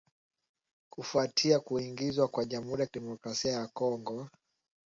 kufuatia 0.93 1.59
kuingizwa 1.59 2.27
kwa 2.27 2.45
Jamhuri 2.45 2.81
ya 2.81 2.87
Kidemokrasi 2.87 3.47
ya 3.47 3.67
Kongo 3.67 4.29